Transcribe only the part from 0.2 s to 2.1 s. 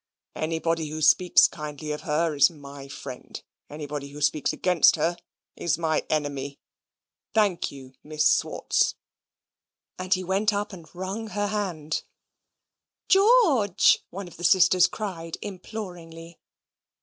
Anybody who speaks kindly of